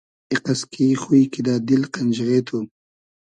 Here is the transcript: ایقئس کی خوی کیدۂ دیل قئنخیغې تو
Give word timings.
ایقئس 0.31 0.61
کی 0.73 0.87
خوی 1.01 1.21
کیدۂ 1.33 1.53
دیل 1.67 1.83
قئنخیغې 1.93 2.39
تو 2.47 2.57